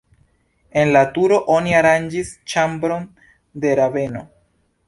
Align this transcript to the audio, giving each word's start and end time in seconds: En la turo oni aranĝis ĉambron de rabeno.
En 0.83 0.93
la 0.95 1.03
turo 1.17 1.37
oni 1.57 1.77
aranĝis 1.81 2.33
ĉambron 2.55 3.07
de 3.67 3.79
rabeno. 3.83 4.29